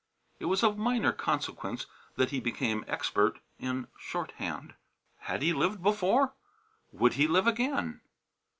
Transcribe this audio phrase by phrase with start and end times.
[0.39, 4.73] It was of minor consequence that he became expert in shorthand.
[5.19, 6.33] Had he lived before,
[6.91, 8.01] would he live again?